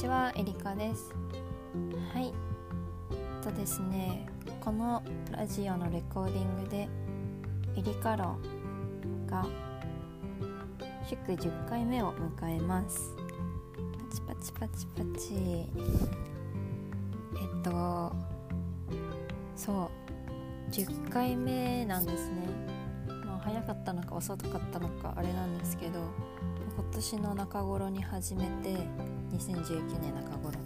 [0.00, 1.12] ちはエリカです。
[2.14, 2.32] はい。
[3.44, 4.26] とですね
[4.58, 6.88] このラジオのレコーディングで
[7.76, 8.40] エリカ論
[9.26, 9.44] が
[11.06, 13.14] 祝10回目を迎えます。
[14.08, 15.34] パチパチパチパチ。
[15.34, 15.66] え
[17.58, 18.10] っと
[19.54, 19.90] そ
[20.66, 20.70] う。
[20.70, 22.46] 10回目なんですね。
[23.26, 26.00] まあ早かったのか遅かったのかあれなんですけど
[26.80, 28.74] 今年の中頃に始めて
[29.36, 30.58] 2019年中頃。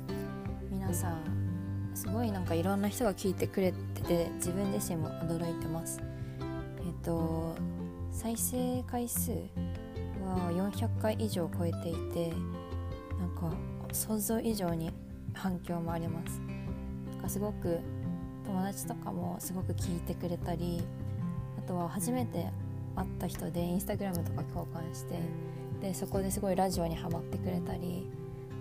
[0.70, 6.00] 皆さんすごいなんかいろんな人が聞いてくれてて自分自身も驚いてます。
[6.86, 7.56] えっと
[8.12, 12.32] 再生回数は400回以上超えていて
[13.18, 13.52] なんか
[13.92, 14.92] 想像以上に
[15.32, 16.40] 反響もあります。
[17.10, 17.80] なんかすごく
[18.46, 20.80] 友達とかもすごく聞いてくれたり
[21.58, 22.52] あとは初めて
[22.94, 25.18] 会った人でインスタグラムとか交換して
[25.84, 28.08] でそこですごいラジオにハマってくれたり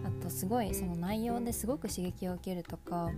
[0.03, 3.11] あとすごいその内容ですごく刺激を受けるとか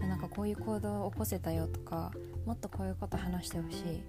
[0.00, 2.12] なんかこういう行動を起こせたよとか
[2.46, 4.02] もっとこういうこと話してほしい。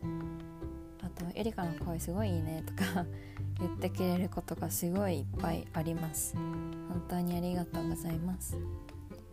[1.01, 3.05] あとエリカの声すごいいいねとか
[3.59, 6.35] 言ってくれることがすごいいっぱいあります。
[6.35, 8.57] 本当にありがとうございます。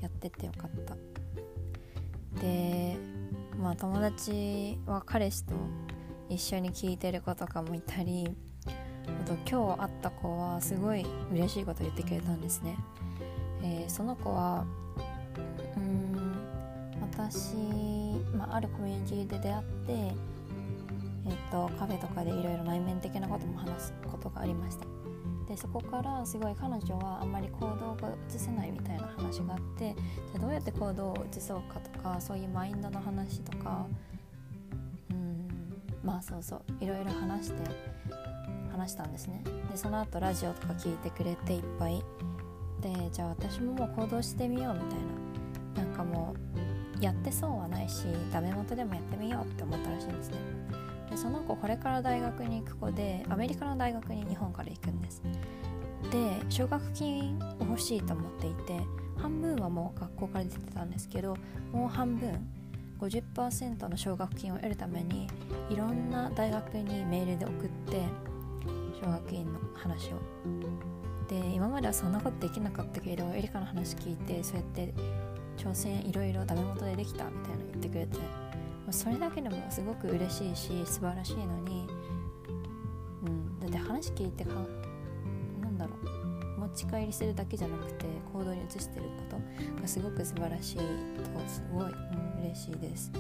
[0.01, 0.97] やっててよかった。
[2.41, 2.97] で
[3.57, 5.55] まあ友達は彼氏と
[6.29, 8.37] 一緒に聞いてる子とかもいたり
[9.07, 12.77] あと今日会った子はすごい嬉しいこと言ってくれたんですね、
[13.63, 14.65] えー、その子は
[15.77, 16.35] うん
[17.01, 17.55] 私、
[18.37, 19.93] まあ、あるコミュニティで出会って
[21.27, 24.87] え、ー、とカフェとかでいろいろ内面的なことも話すことがありました。
[25.49, 29.95] でそこからすごい彼女はあんまり行動が移せないみたいな話があって
[30.33, 33.87] じゃどうやって行動を移そうかとかそういうマインドの話とか
[35.11, 35.49] うん
[36.03, 37.71] まあそうそういろいろ話して
[38.77, 39.43] 話したんですね。
[39.71, 42.03] でその後ラジオとか聞いてくれていっぱい。
[42.81, 44.99] でじゃあ私ももう行動してみようみたい
[45.77, 45.85] な。
[45.85, 46.35] なんかも
[47.01, 50.37] うやってそうはないしダメ元でもやってみようって思ったらしいんですね。
[51.11, 55.23] でその子これから大学に行く子でアメリカの大学に日本から行くんです。
[56.11, 58.81] で奨学金を欲しいと思っていて
[59.17, 61.37] 半分はもう学校から出てたんですけど
[61.73, 62.47] もう半分
[63.01, 65.27] 50%の奨学金を得るために
[65.71, 68.03] いろんな大学にメールで送って
[69.01, 70.21] 奨学金の話を。
[71.29, 74.93] で今まではそんなことできなかったけどエリカの話聞いてそうやって
[75.57, 78.19] 挑戦いろいろダメ元でできたみたいな言ってくれて
[78.91, 81.87] それだけでもすごく嬉しいし素晴らしいのに、
[83.27, 84.53] うん、だって話聞いてか
[85.63, 85.95] なんだろ
[86.57, 90.83] う持ち帰りするだけじゃなくて行動に移してることがすごく素晴らしいと
[91.47, 93.11] すごい、うん、嬉しいです。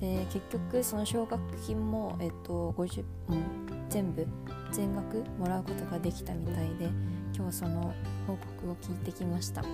[0.00, 4.26] で結局その奨学金も、えっと50うん、全部
[4.72, 6.90] 全額もらうことができたみたいで
[7.34, 7.94] 今日その
[8.26, 9.62] 報告を聞いてきました。
[9.62, 9.70] とっ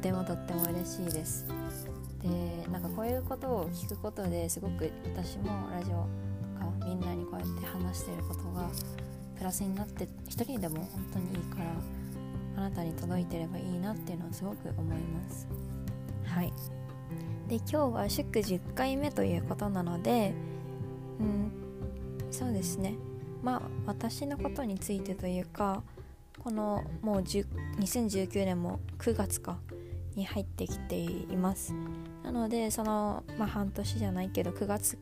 [0.00, 1.46] てもとっても嬉しいです。
[2.22, 8.68] でなんかこういうことを聞くことですごく私もラジオとかみんなにこうやって話してることが
[9.36, 11.64] プラスになって一人でも本当にいいから
[12.56, 15.46] あなたに届いてればいいなっていうのはすごく思います。
[16.24, 16.52] はい。
[17.48, 20.34] で今日は祝10回目ということなので
[21.20, 21.52] うん
[22.30, 22.94] そうですね。
[23.46, 25.84] まあ私のことについてというか
[26.42, 29.56] このもう2019年も9月か
[30.16, 31.72] に入ってきています。
[32.24, 34.98] なのでその、まあ、半年じゃないけど9月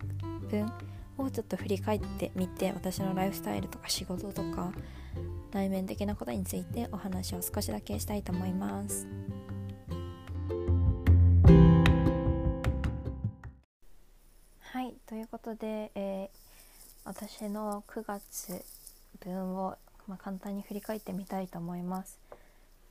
[0.50, 0.70] 分
[1.16, 4.72] をちょっと振り返ってみて私のライフスタイルとか仕事とか
[5.52, 9.06] 内面的なことについてお話を少しだけしたいと思います。
[14.74, 16.03] はいということで、え、
[17.16, 18.64] 私の9月
[19.20, 19.76] 分を、
[20.08, 22.18] まあ、簡単に振り返ってみたいと思います。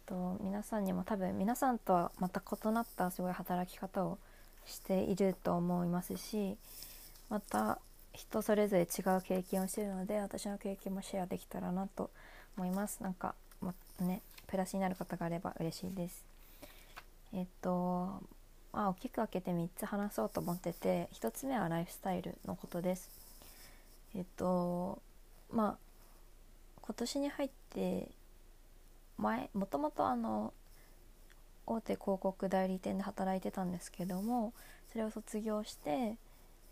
[0.06, 4.17] と皆さんにも多分皆さんとはまた異なったすごい働き方を
[4.66, 6.57] していると思いますし
[7.29, 7.79] また
[8.13, 12.09] 人それぞれ違う経験をしてるので私の経験もシェアできたらなと
[12.56, 13.03] 思います。
[13.03, 16.24] なんか、ま、ねプラスになることがあれば嬉しいです。
[17.33, 18.21] えっと
[18.71, 23.22] まあ大きく分けて3つ話そうと思ってて1つ目はライフスタイルのことです。
[24.15, 25.01] えっと
[25.51, 25.77] まあ
[26.81, 28.10] 今年に入って
[29.18, 30.54] 前もともとあの
[31.65, 34.54] 大手広告代理店で働いてたんですけども
[34.92, 36.18] それを卒業して、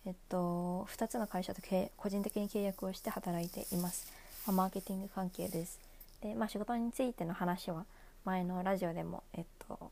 [0.06, 1.62] えっと、2つの会社と
[1.98, 4.12] 個人的に契約をして働いています、
[4.46, 5.80] ま、マーケティング関係です。
[6.22, 7.86] で、まあ、仕事についての話は
[8.26, 9.92] 前のラジオでも、えっと、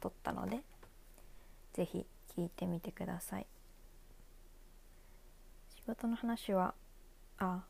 [0.00, 0.58] 撮ったので
[1.74, 2.06] 是非
[2.36, 3.46] 聞いてみてください。
[5.92, 6.74] 事の話は
[7.38, 7.60] あ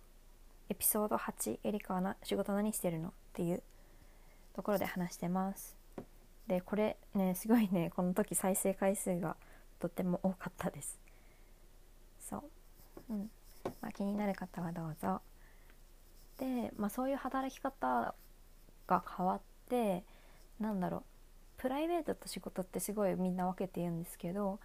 [0.68, 3.62] エピソード8エリカはな仕事何してるのっていう
[4.54, 5.76] ところで話してます。
[6.46, 9.36] でこれねすごいねこの時再生回数が
[9.80, 11.00] とても多かったです。
[12.20, 12.42] そう。
[13.10, 13.30] うん。
[13.80, 15.20] まあ、気になる方はどうぞ。
[16.38, 18.14] で、まあ、そういう働き方
[18.86, 20.04] が変わって
[20.60, 21.02] なんだろう
[21.60, 24.58] プライベートと仕事ってすごいみんな分けて言うんですけど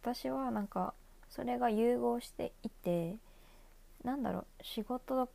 [0.00, 0.94] 私はなんか
[1.30, 3.16] それが融合していて
[4.04, 5.28] なんだろう仕事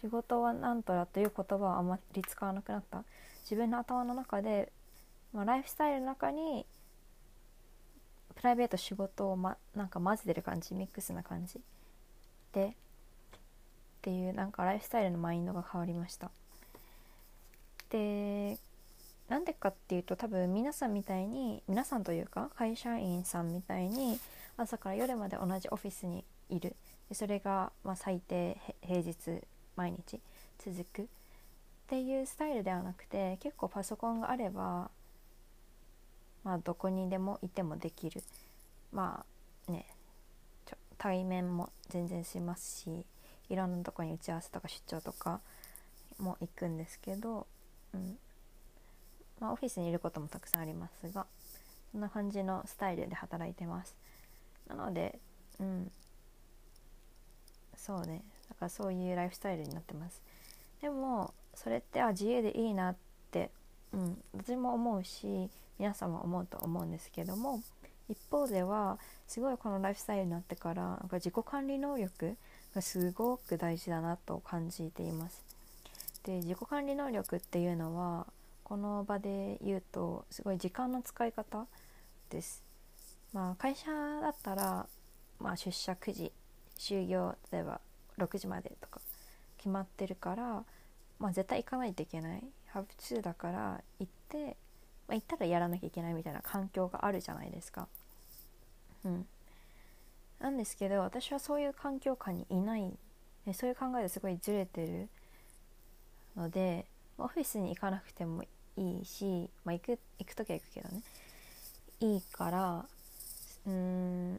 [0.00, 3.04] 仕事はなんとらという言葉はあまり使わなくなった。
[3.42, 4.72] 自分の頭の中で、
[5.32, 6.66] まあ、ライフスタイルの中に
[8.34, 11.60] プライベート仕事を、ま、なんか混ぜてる感じミックスな感じ。
[12.52, 12.72] でっ
[14.02, 16.30] ていうなんかライフスタイルのマインドが変わりました。
[17.90, 18.58] で
[19.28, 24.18] なんでかっていうと多分皆さんみたいに皆さんというか会社員さんみたいに
[24.56, 26.76] 朝から夜まで同じオフィスにいる。
[27.08, 29.14] でそれがまあ最低平日
[29.74, 30.20] 毎日
[30.58, 31.02] 続く。
[31.02, 31.06] っ
[31.88, 34.90] ていうスタイルではなくて結構パソコンがあれば
[36.42, 38.22] まあどこにでもいてもできる。
[38.92, 39.24] ま
[39.68, 39.86] あね
[40.66, 43.04] ちょ対面も全然しますし
[43.48, 45.40] いろんなとこに打ち合わせとか出張とか
[46.18, 47.46] も行くんですけど、
[47.92, 48.18] うん。
[49.46, 51.24] まあ、オフィスにいることもたくさんありますが
[51.92, 53.94] そんな感じのスタイルで働いてます。
[54.68, 55.20] なので
[55.60, 55.90] うん。
[57.76, 58.22] そうね。
[58.48, 60.20] だからそういうライフスタイルになってます。
[60.82, 62.96] でもそれってあ自由でいいなっ
[63.30, 63.50] て、
[63.92, 65.48] うん、私も思うし
[65.78, 67.62] 皆さんも思うと思うんですけども
[68.08, 68.98] 一方では
[69.28, 72.36] すごいこのライフスタイルになってからなんか自己管理能力
[72.74, 75.44] がすごく大事だなと感じています。
[76.24, 78.26] で自己管理能力っていうのは
[78.66, 81.68] この場で言うとすごい時間の使い方
[82.30, 82.64] です。
[83.32, 84.88] まあ会社だったら、
[85.38, 86.32] まあ、出社9時
[86.76, 87.80] 就業例えば
[88.18, 89.00] 6時までとか
[89.56, 90.64] 決まってるから、
[91.20, 92.42] まあ、絶対行かないといけない。
[92.66, 94.56] ハブ2だから行って、
[95.06, 97.86] まあ、行ったらやらなきゃいけないみたいな環境があるじゃないですか。
[99.04, 99.26] うん、
[100.40, 102.98] なんですけど私はそういう環境下にいない。
[103.54, 105.08] そういう考えですごいずれてる
[106.34, 106.86] ので
[107.16, 108.42] オフィスに行かなくても
[108.76, 111.02] いいし、まあ、行く行く時は行くけどね。
[112.00, 112.84] いいから
[113.66, 114.34] うーん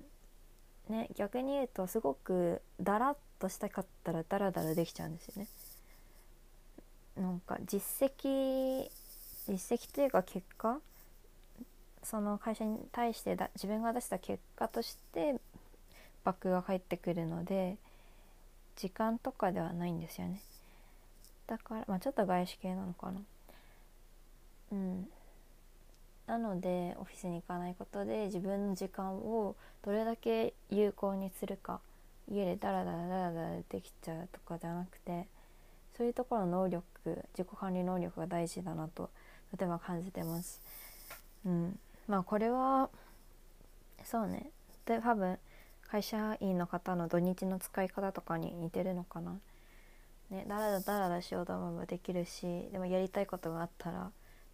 [0.89, 5.47] ね逆に言うとすごくだらっとしたかったらダラダラできちゃうんですよね。
[7.15, 8.89] なんか実績
[9.47, 10.79] 実績というか結果
[12.03, 15.35] その会社に対してだ自分が出した結果として
[16.23, 17.77] バックが返ってくるので
[18.75, 20.41] 時間とかではないんですよね。
[21.47, 23.21] だからまあちょっと外資系なのかな。
[24.71, 25.07] うん
[26.27, 31.79] なのでオフィスに行かないことで自分の時間をどれだけ有効にするか
[32.29, 35.25] 家でダラダラダラダラできちゃうとかじゃなくて
[35.97, 36.83] そういうところの能力
[37.37, 39.09] 自己管理能力が大事だなと
[39.51, 40.61] とても感じてます。
[41.45, 42.89] うん、まあこれは
[44.03, 44.51] そうね
[44.85, 45.39] で多分
[45.89, 49.39] 会社員の方の土日の使い方とかに似てるのかな。
[50.29, 54.11] ね、だらだだらだしようと思えばできるしでもやりたいことがあったら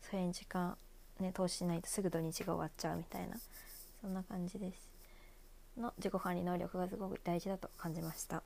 [0.10, 0.78] それに時間
[1.20, 3.38] ね投資しないとすぐ土日が終わっちゃうみたいな。
[4.02, 4.90] そんな感じです。
[5.78, 8.44] の自己管理能力がすごく大事だと感じました。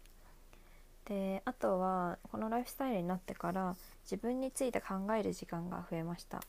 [1.05, 6.41] であとはこのライフスタイルになってから自分について考える時間が増えました。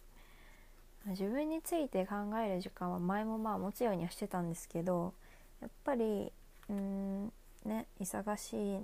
[1.07, 5.15] 自分について考える時間は前もまあ持つようにはしてたんですけど
[5.61, 6.33] やっぱり
[6.69, 7.33] うーん
[7.65, 8.79] ね忙しい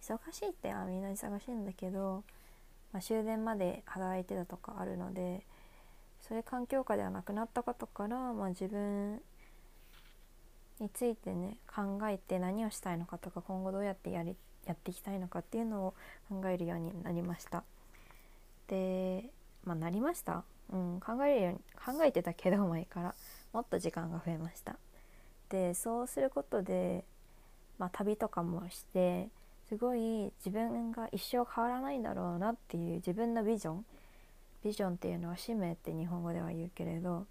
[0.00, 2.22] 忙しいってあみんな忙しいんだけど、
[2.92, 5.42] まあ、終電まで働いてたとかあるので
[6.28, 9.20] そういう環境下ではなくなったことから、まあ、自分
[10.80, 15.94] についてね考えて何をしたいのかとか今後どうやってやりやっていきたいのかっていうのを
[16.28, 17.62] 考えるようになりました。
[18.66, 19.30] で
[19.64, 20.42] まあなりました？
[20.72, 23.14] うん考えるように考えてたけど前から
[23.52, 24.76] もっと時間が増えました。
[25.48, 27.04] でそうすることで、
[27.78, 29.28] まあ、旅とかもして
[29.68, 33.86] すごい自分が一生変わらないんだろうなっていう自分のビジョン
[34.62, 37.26] ビジョンっていうのは使命って日本語では言うけれど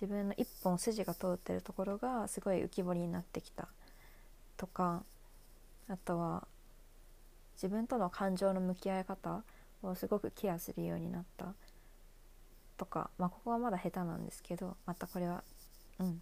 [0.00, 3.68] 自分の一本筋が通ってるところがすごい浮き彫りになってきた
[4.56, 5.02] とか
[5.88, 6.46] あとは
[7.54, 9.42] 自分との感情の向き合い方
[9.82, 11.54] をすごくケアするようになった
[12.76, 15.42] とかまあここはまだ下手なんですけどまたこれは
[15.98, 16.20] うん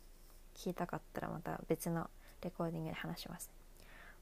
[0.55, 2.09] 聞いたかったらまた別の
[2.43, 3.51] レコーディングで話します、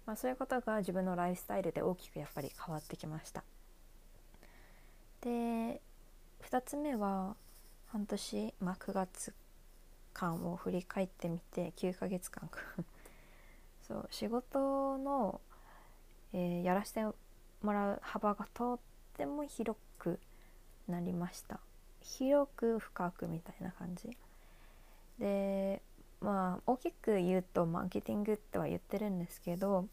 [0.06, 3.44] まあ、そういうことが自分のライフスタイルで大きくやっぱり変わってきました。
[5.20, 5.80] で
[6.48, 7.36] 2つ目は
[7.86, 9.34] 半年、まあ、9月
[10.12, 12.50] 間を振り返ってみて9ヶ月間
[13.86, 15.40] そう仕事の、
[16.32, 18.78] えー、やらせてもらう幅がとっ
[19.16, 20.18] ても広く
[20.88, 21.60] なりました。
[22.00, 24.16] 広く深くみたいな感じ。
[25.18, 25.82] で
[26.20, 29.86] まあ大きく言うとマーケティングっては言ってるんですけど、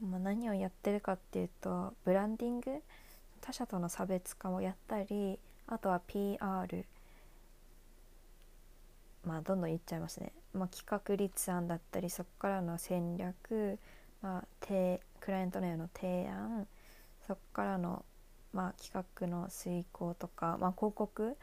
[0.00, 2.82] まあ、何をやってるかっていうとブランディング
[3.48, 5.38] 他社との差別化をやったり
[5.68, 6.38] あとは PR
[9.24, 13.78] まあどんどん言っちゃいますね、まあ、企画立案だったりそこからの戦略、
[14.20, 16.66] まあ、クライアントへの提案
[17.26, 18.04] そこからの、
[18.52, 21.34] まあ、企画の遂行とか、まあ、広告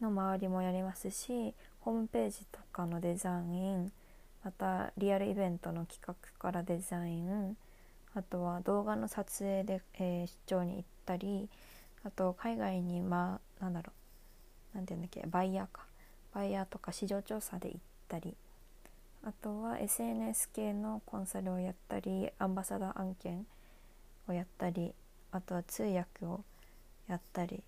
[0.00, 3.92] の周りもやりますしホームページとかのデザイン
[4.42, 7.58] またリアルイベントの企画からデザイン
[8.16, 11.48] あとは動画の撮影で、えー、出張に行ったり
[12.02, 13.92] あと海外にまあなんだろ
[14.74, 15.82] うなんて言うんだっけバイヤーか
[16.32, 18.34] バイヤーとか市場調査で行ったり
[19.22, 23.44] あとは SNS 系のコンサルをやったりアンバサダー案件
[24.28, 24.94] をやったり
[25.32, 26.42] あとは通訳を
[27.08, 27.62] やったり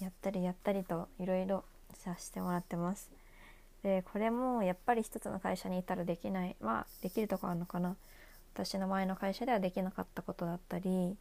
[0.00, 1.64] やったりやったりといろいろ
[1.94, 3.10] させてもらってます。
[3.82, 7.96] でこれもやっぱり一つの会社にいたらできないまあできるとこあるのかな
[8.54, 11.16] 私の前の会社ではできなかったことだったり、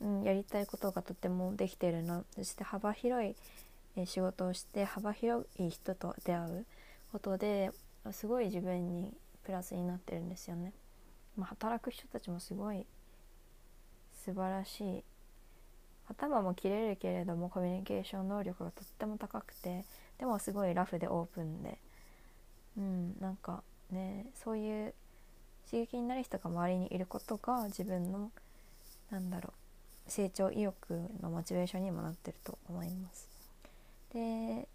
[0.00, 2.24] うん、やりたいことがとてもできてるな。
[2.34, 3.36] そして幅広い
[4.06, 6.66] 仕事をして幅広い人と出会う
[7.12, 7.72] ことで
[8.12, 9.12] すごい自分に
[9.44, 10.72] プラスになってるんですよね。
[11.36, 12.84] まあ、働く人たちもすごい
[14.24, 15.04] 素晴らしい。
[16.10, 19.84] 頭も切れるけれどもコミュニケーション能力がとっても高くて
[20.18, 21.78] でもすごいラフでオープンで。
[22.78, 24.94] うんなんかねそういう
[25.70, 28.30] 刺激になる人が周りにいることが自分の
[29.10, 29.52] なんだろ
[30.06, 33.28] う成長意欲のモチベーションにもなってると思います。
[34.14, 34.66] で、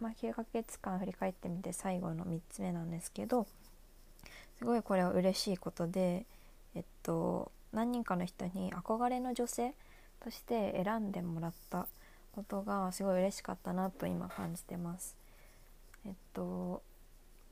[0.00, 3.46] まあ、9ヶ月間振り返ってみて最後の3つ目なんですけど
[4.58, 6.24] すごいこれは嬉しいことで
[6.74, 9.74] えっと何人かの人に憧れの女性
[10.20, 11.86] として選んでもらった
[12.34, 15.16] ことがすごい嬉しかったなと今感じてます。
[16.06, 16.82] えっと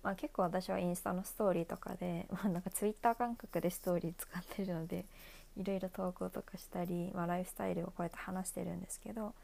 [0.02, 5.04] まあ、結構私はインスタのストーリーとかで、 まあ、なんかツイッター感覚でストーリー使ってるので
[5.56, 9.34] いろいろ投稿とかしたり、まあ、ライフスタイルをこうやって話してるんですけど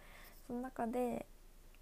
[0.47, 1.27] その中で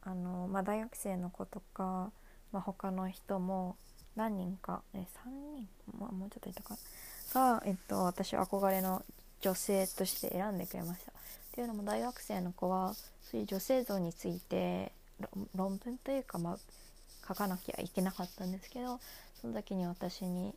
[0.03, 2.11] あの、まあ、大学生の子とか、
[2.53, 3.77] まあ、他の人も
[4.17, 6.77] 何人か、え3人、まあ、もうちょっといたか
[7.33, 9.05] が、えっと、私は憧れの
[9.41, 11.13] 女性として選んでくれました。
[11.13, 11.15] っ
[11.53, 14.93] ていうのも大学生の子はそういう女性像について
[15.55, 16.59] 論文というか、まあ、
[17.27, 19.01] 書かなきゃいけなかったんですけど
[19.41, 20.55] その時に私に、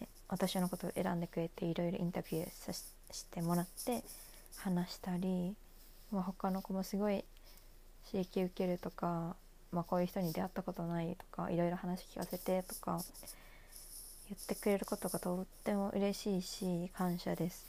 [0.00, 4.02] ね、私のことを選んでくれていろいろインタビューさせてもらって
[4.56, 5.54] 話したり、
[6.10, 7.24] まあ、他の子もすごい
[8.10, 9.36] 刺激受けるとか、
[9.72, 13.02] まあ、こういう人に出会ったことないとかいろいろ話聞かせてとか
[14.28, 17.66] 言ってくれることがとっても嬉しいし感謝です。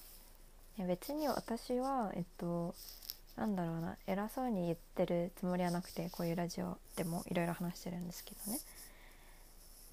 [0.77, 2.75] 別に私はえっと
[3.37, 8.59] なんだろうな偉そうに言ってるつもりはなくてこういうラジオでもいろいろ話してるんですけどね。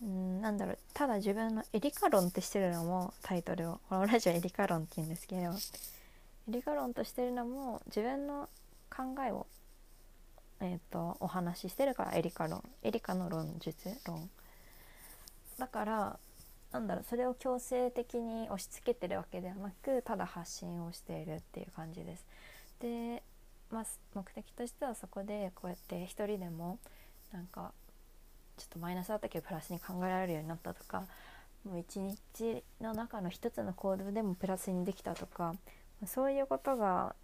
[0.02, 5.52] うんなんだろうただ自分のエリカ論ってしてるのもタイトルをこのラジオエリカ論って言うんですけどエ
[6.48, 8.48] リカ論としてるのも自分の
[8.90, 9.46] 考えを
[10.64, 14.30] えーと、お話ししてるからエリカ論エリカの論述論。
[15.58, 16.18] だから
[16.72, 22.24] なんだろうそれを強制的に押し付けてるわけではなくただ発信をしているっていう感じです。
[22.80, 23.22] で、
[23.72, 26.78] まあ、目的としてはそこでこうやって一人でも
[27.32, 27.72] なんか
[28.58, 31.04] ちょっとマイナスだったけどプラスに考えられるようになったとか
[31.64, 35.54] もう一日の中の一つの行動でもプラスにできたとか
[36.06, 37.14] そういうことが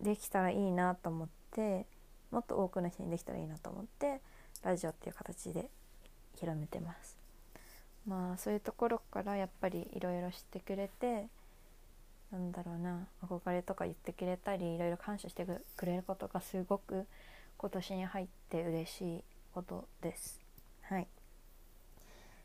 [0.00, 1.86] できたらいいなと思って
[2.30, 4.20] もっと多くの人にできたらいいなと思って
[4.62, 5.68] ラジオっていう形で
[6.36, 7.16] 広めてます。
[8.06, 11.26] まあそういうところからやっぱりいろいろ知ってくれて
[12.32, 15.44] なんだろうな憧れとか言ってくれたりいろいろ感謝して
[15.76, 17.06] くれることがすごく
[17.56, 20.40] 今年に入って嬉しいことです。
[20.82, 21.06] はい、っ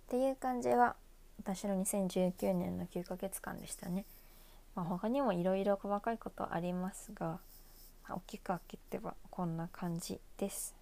[0.09, 0.95] ていう感じが
[1.37, 4.05] 私の2019年の9ヶ月間でしたね。
[4.75, 7.39] まあ、他にもいろいろ細かいことありますが、
[8.07, 10.75] まあ、大きく開けてはこんな感じです。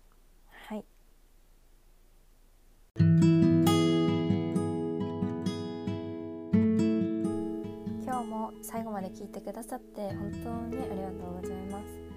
[9.14, 12.14] 聞いてくださって本当にありがとうございます。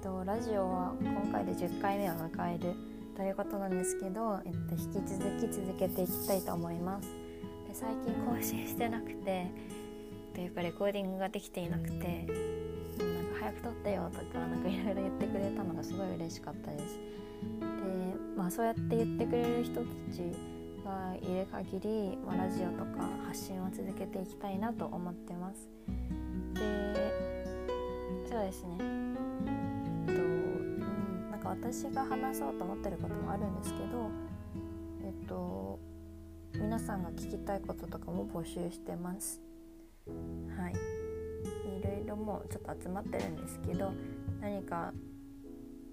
[0.00, 2.74] とラジオは今回で10回目を迎える
[3.16, 7.08] ということなんですけど、えっと、引き続き続けていきたいと思います。
[7.66, 9.50] で最近更新してなくて
[10.34, 12.26] というかレコーディングができていなくて
[12.96, 16.94] なんか早く撮ってよとかなんかいろいろ言ってくれたのがすごい嬉しかったです。
[16.94, 20.20] でまあそうやって言ってくれる人たち
[20.84, 25.68] がいる限り、まあ、ラジオとか発信を続けていきたいなと思ってます。
[28.28, 28.76] そうですね。
[30.08, 34.10] えっとうん、なんか私が話そうと思ってることもあるんですけど
[35.04, 35.78] えっと
[36.54, 39.40] 皆さんが聞きたいこととかも募集してます。
[40.56, 40.72] はい。
[40.72, 43.92] いろいろもうちょっと集まってるんですけど
[44.40, 44.92] 何か、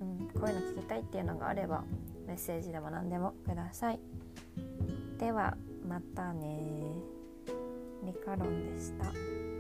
[0.02, 1.84] うん、こういうの聞きたいっていうのがあれば
[2.25, 4.00] メッセージでも何でもください。
[5.20, 5.56] では
[5.88, 6.62] またね
[8.04, 9.52] リカロンでした。